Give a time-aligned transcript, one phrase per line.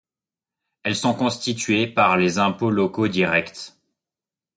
[0.81, 3.73] Elles sont constituées par les impôts locaux directs.